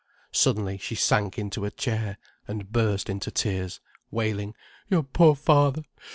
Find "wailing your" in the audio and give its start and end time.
4.09-5.03